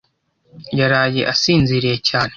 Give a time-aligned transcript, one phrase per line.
[0.79, 2.29] yaraye asinziriye cyane.